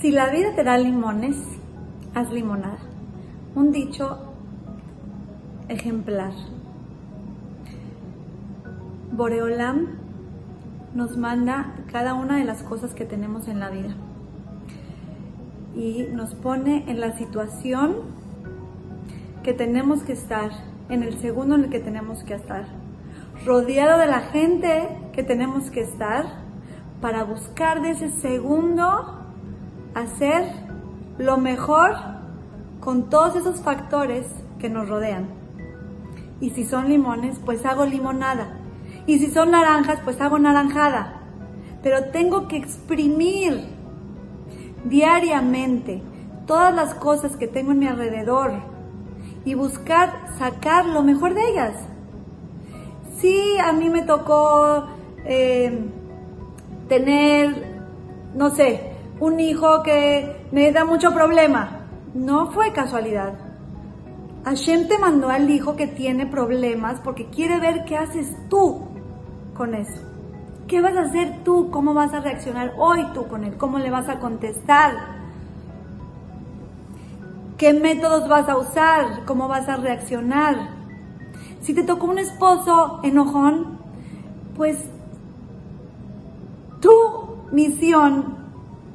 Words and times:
Si 0.00 0.12
la 0.12 0.30
vida 0.30 0.54
te 0.54 0.62
da 0.62 0.78
limones, 0.78 1.36
haz 2.14 2.30
limonada. 2.30 2.78
Un 3.56 3.72
dicho 3.72 4.16
ejemplar. 5.68 6.30
Boreolam 9.10 9.88
nos 10.94 11.16
manda 11.16 11.74
cada 11.90 12.14
una 12.14 12.36
de 12.36 12.44
las 12.44 12.62
cosas 12.62 12.94
que 12.94 13.06
tenemos 13.06 13.48
en 13.48 13.58
la 13.58 13.70
vida 13.70 13.96
y 15.74 16.06
nos 16.12 16.36
pone 16.36 16.88
en 16.88 17.00
la 17.00 17.18
situación 17.18 17.96
que 19.42 19.52
tenemos 19.52 20.04
que 20.04 20.12
estar, 20.12 20.52
en 20.90 21.02
el 21.02 21.18
segundo 21.18 21.56
en 21.56 21.64
el 21.64 21.70
que 21.70 21.80
tenemos 21.80 22.22
que 22.22 22.34
estar, 22.34 22.66
rodeado 23.44 23.98
de 23.98 24.06
la 24.06 24.20
gente 24.20 25.10
que 25.12 25.24
tenemos 25.24 25.72
que 25.72 25.80
estar 25.80 26.24
para 27.00 27.24
buscar 27.24 27.82
de 27.82 27.90
ese 27.90 28.10
segundo 28.10 29.18
hacer 30.00 30.44
lo 31.18 31.36
mejor 31.36 31.96
con 32.80 33.10
todos 33.10 33.36
esos 33.36 33.60
factores 33.60 34.26
que 34.58 34.68
nos 34.68 34.88
rodean. 34.88 35.28
Y 36.40 36.50
si 36.50 36.64
son 36.64 36.88
limones, 36.88 37.38
pues 37.44 37.64
hago 37.66 37.84
limonada. 37.84 38.58
Y 39.06 39.18
si 39.18 39.30
son 39.30 39.50
naranjas, 39.50 40.00
pues 40.04 40.20
hago 40.20 40.38
naranjada. 40.38 41.22
Pero 41.82 42.10
tengo 42.12 42.48
que 42.48 42.56
exprimir 42.56 43.64
diariamente 44.84 46.02
todas 46.46 46.74
las 46.74 46.94
cosas 46.94 47.36
que 47.36 47.48
tengo 47.48 47.72
en 47.72 47.78
mi 47.80 47.86
alrededor 47.86 48.52
y 49.44 49.54
buscar 49.54 50.12
sacar 50.38 50.86
lo 50.86 51.02
mejor 51.02 51.34
de 51.34 51.50
ellas. 51.50 51.74
Si 53.18 53.58
a 53.58 53.72
mí 53.72 53.88
me 53.88 54.02
tocó 54.02 54.86
eh, 55.24 55.90
tener, 56.88 57.80
no 58.34 58.50
sé, 58.50 58.92
un 59.20 59.40
hijo 59.40 59.82
que 59.82 60.48
me 60.52 60.70
da 60.72 60.84
mucho 60.84 61.12
problema. 61.12 61.80
No 62.14 62.50
fue 62.50 62.72
casualidad. 62.72 63.34
Hashem 64.44 64.88
te 64.88 64.98
mandó 64.98 65.28
al 65.28 65.50
hijo 65.50 65.76
que 65.76 65.86
tiene 65.86 66.26
problemas 66.26 67.00
porque 67.00 67.26
quiere 67.26 67.58
ver 67.58 67.84
qué 67.84 67.96
haces 67.96 68.34
tú 68.48 68.88
con 69.54 69.74
eso. 69.74 70.00
¿Qué 70.66 70.80
vas 70.80 70.96
a 70.96 71.02
hacer 71.02 71.42
tú? 71.44 71.70
¿Cómo 71.70 71.94
vas 71.94 72.12
a 72.12 72.20
reaccionar 72.20 72.74
hoy 72.78 73.04
tú 73.14 73.26
con 73.26 73.44
él? 73.44 73.56
¿Cómo 73.56 73.78
le 73.78 73.90
vas 73.90 74.08
a 74.08 74.20
contestar? 74.20 74.92
¿Qué 77.56 77.72
métodos 77.72 78.28
vas 78.28 78.48
a 78.48 78.56
usar? 78.56 79.24
¿Cómo 79.24 79.48
vas 79.48 79.68
a 79.68 79.76
reaccionar? 79.76 80.78
Si 81.60 81.74
te 81.74 81.82
tocó 81.82 82.06
un 82.06 82.18
esposo 82.18 83.00
enojón, 83.02 83.78
pues 84.56 84.78
tu 86.80 86.92
misión 87.50 88.36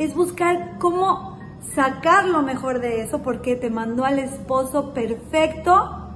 es 0.00 0.14
buscar 0.14 0.78
cómo 0.78 1.38
sacar 1.74 2.24
lo 2.24 2.40
mejor 2.40 2.80
de 2.80 3.02
eso 3.02 3.18
porque 3.18 3.54
te 3.54 3.68
mandó 3.68 4.06
al 4.06 4.18
esposo 4.18 4.94
perfecto 4.94 6.08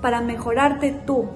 para 0.00 0.20
mejorarte 0.20 0.92
tú. 0.92 1.26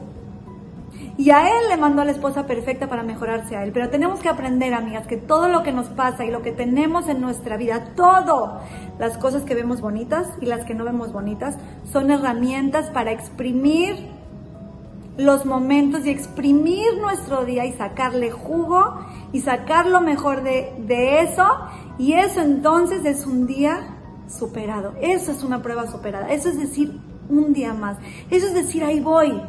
Y 1.16 1.30
a 1.30 1.48
él 1.48 1.68
le 1.68 1.76
mandó 1.76 2.02
a 2.02 2.04
la 2.04 2.12
esposa 2.12 2.46
perfecta 2.46 2.88
para 2.88 3.02
mejorarse 3.02 3.56
a 3.56 3.64
él. 3.64 3.72
Pero 3.72 3.90
tenemos 3.90 4.20
que 4.20 4.28
aprender, 4.28 4.72
amigas, 4.72 5.08
que 5.08 5.16
todo 5.16 5.48
lo 5.48 5.64
que 5.64 5.72
nos 5.72 5.86
pasa 5.88 6.24
y 6.24 6.30
lo 6.30 6.42
que 6.42 6.52
tenemos 6.52 7.08
en 7.08 7.20
nuestra 7.20 7.56
vida, 7.56 7.92
todo, 7.96 8.60
las 9.00 9.18
cosas 9.18 9.42
que 9.42 9.56
vemos 9.56 9.80
bonitas 9.80 10.28
y 10.40 10.46
las 10.46 10.64
que 10.64 10.74
no 10.74 10.84
vemos 10.84 11.12
bonitas, 11.12 11.56
son 11.90 12.12
herramientas 12.12 12.88
para 12.90 13.10
exprimir 13.10 14.19
los 15.24 15.44
momentos 15.44 16.06
y 16.06 16.10
exprimir 16.10 16.98
nuestro 17.00 17.44
día 17.44 17.66
y 17.66 17.72
sacarle 17.72 18.30
jugo 18.30 19.00
y 19.32 19.40
sacar 19.40 19.86
lo 19.86 20.00
mejor 20.00 20.42
de, 20.42 20.74
de 20.86 21.20
eso. 21.20 21.46
Y 21.98 22.14
eso 22.14 22.40
entonces 22.40 23.04
es 23.04 23.26
un 23.26 23.46
día 23.46 23.96
superado. 24.28 24.94
Eso 25.00 25.32
es 25.32 25.42
una 25.42 25.62
prueba 25.62 25.86
superada. 25.90 26.30
Eso 26.30 26.48
es 26.48 26.58
decir, 26.58 26.98
un 27.28 27.52
día 27.52 27.74
más. 27.74 27.98
Eso 28.30 28.46
es 28.46 28.54
decir, 28.54 28.84
ahí 28.84 29.00
voy. 29.00 29.40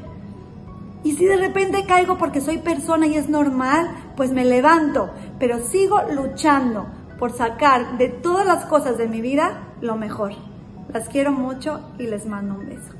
Y 1.03 1.13
si 1.13 1.25
de 1.25 1.37
repente 1.37 1.85
caigo 1.85 2.17
porque 2.17 2.41
soy 2.41 2.59
persona 2.59 3.07
y 3.07 3.15
es 3.15 3.27
normal, 3.27 3.89
pues 4.15 4.31
me 4.31 4.45
levanto. 4.45 5.09
Pero 5.39 5.59
sigo 5.59 5.99
luchando 6.13 6.85
por 7.17 7.31
sacar 7.31 7.97
de 7.97 8.09
todas 8.09 8.45
las 8.45 8.65
cosas 8.65 8.97
de 8.97 9.07
mi 9.07 9.21
vida 9.21 9.73
lo 9.81 9.95
mejor. 9.95 10.33
Las 10.93 11.09
quiero 11.09 11.31
mucho 11.31 11.79
y 11.97 12.03
les 12.03 12.25
mando 12.25 12.55
un 12.55 12.67
beso. 12.67 12.93